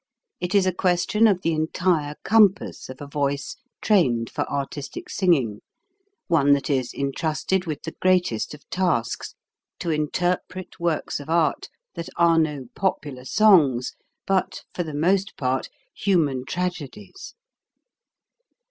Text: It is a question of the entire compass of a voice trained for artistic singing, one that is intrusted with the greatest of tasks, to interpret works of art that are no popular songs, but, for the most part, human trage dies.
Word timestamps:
It 0.39 0.55
is 0.55 0.65
a 0.65 0.73
question 0.73 1.27
of 1.27 1.43
the 1.43 1.53
entire 1.53 2.15
compass 2.23 2.89
of 2.89 3.01
a 3.01 3.05
voice 3.05 3.57
trained 3.83 4.31
for 4.31 4.49
artistic 4.49 5.11
singing, 5.11 5.61
one 6.25 6.53
that 6.53 6.71
is 6.71 6.91
intrusted 6.91 7.67
with 7.67 7.83
the 7.83 7.91
greatest 8.01 8.55
of 8.55 8.67
tasks, 8.71 9.35
to 9.77 9.91
interpret 9.91 10.79
works 10.79 11.19
of 11.19 11.29
art 11.29 11.69
that 11.93 12.09
are 12.17 12.39
no 12.39 12.65
popular 12.73 13.25
songs, 13.25 13.93
but, 14.25 14.63
for 14.73 14.81
the 14.81 14.95
most 14.95 15.37
part, 15.37 15.69
human 15.93 16.45
trage 16.45 16.89
dies. 16.89 17.35